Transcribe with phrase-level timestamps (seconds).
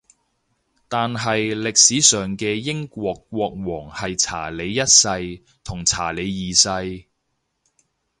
[0.87, 7.05] 但係歷史上嘅英國國王係查理一世同查理二世